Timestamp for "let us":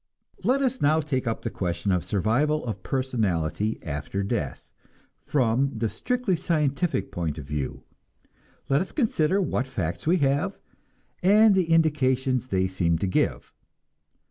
0.43-0.81, 8.67-8.91